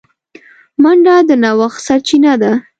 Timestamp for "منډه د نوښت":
0.81-1.79